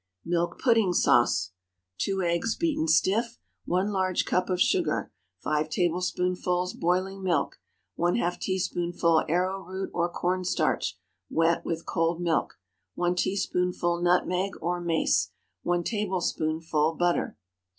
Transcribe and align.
MILK 0.25 0.57
PUDDING 0.59 0.93
SAUCE. 0.93 1.51
✠ 1.99 2.03
2 2.03 2.23
eggs, 2.23 2.55
beaten 2.55 2.87
stiff. 2.87 3.37
1 3.65 3.91
large 3.91 4.25
cup 4.25 4.49
of 4.49 4.59
sugar. 4.59 5.11
5 5.43 5.69
tablespoonfuls 5.69 6.73
boiling 6.73 7.21
milk. 7.21 7.59
½ 7.99 8.39
teaspoonful 8.39 9.23
arrow 9.29 9.61
root 9.63 9.91
or 9.93 10.09
corn 10.09 10.43
starch, 10.43 10.97
wet 11.29 11.63
with 11.63 11.85
cold 11.85 12.19
milk. 12.19 12.57
1 12.95 13.13
teaspoonful 13.13 14.01
nutmeg, 14.01 14.53
or 14.59 14.81
mace. 14.81 15.33
1 15.61 15.83
tablespoonful 15.83 16.95
butter. 16.95 17.37